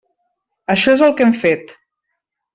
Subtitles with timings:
[0.75, 1.77] Això és el que hem fet.